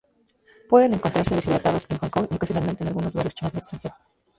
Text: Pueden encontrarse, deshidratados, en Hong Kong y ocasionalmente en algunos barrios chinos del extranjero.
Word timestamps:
Pueden 0.67 0.95
encontrarse, 0.95 1.35
deshidratados, 1.35 1.85
en 1.91 1.97
Hong 2.01 2.09
Kong 2.09 2.27
y 2.31 2.33
ocasionalmente 2.33 2.81
en 2.83 2.87
algunos 2.87 3.13
barrios 3.13 3.35
chinos 3.35 3.53
del 3.53 3.59
extranjero. 3.59 3.95